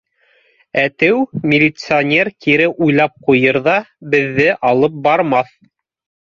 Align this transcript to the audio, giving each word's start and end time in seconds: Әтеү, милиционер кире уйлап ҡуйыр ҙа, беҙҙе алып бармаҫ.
Әтеү, 0.83 1.19
милиционер 1.51 2.31
кире 2.45 2.65
уйлап 2.87 3.13
ҡуйыр 3.27 3.61
ҙа, 3.69 3.77
беҙҙе 4.15 4.49
алып 4.71 4.97
бармаҫ. 5.07 5.55